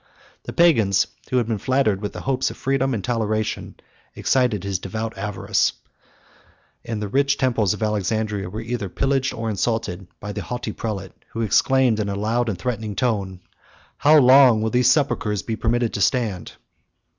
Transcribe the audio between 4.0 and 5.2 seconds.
excited his devout